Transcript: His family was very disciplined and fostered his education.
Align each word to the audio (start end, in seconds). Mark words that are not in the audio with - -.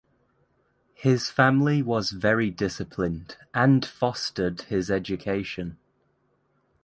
His 0.95 1.29
family 1.29 1.83
was 1.83 2.09
very 2.09 2.49
disciplined 2.49 3.37
and 3.53 3.85
fostered 3.85 4.61
his 4.63 4.89
education. 4.89 5.77